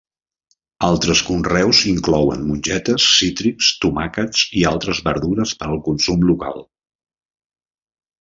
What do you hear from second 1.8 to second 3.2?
inclouen mongetes,